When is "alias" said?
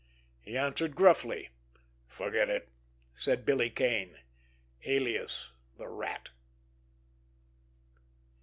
4.83-5.51